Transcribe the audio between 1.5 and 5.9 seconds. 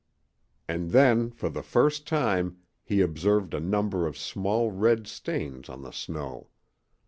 first time, he observed a number of small red stains on